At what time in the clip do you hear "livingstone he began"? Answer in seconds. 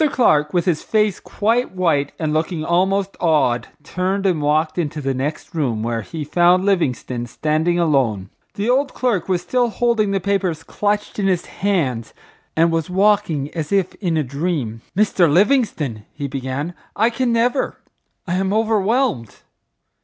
15.31-16.73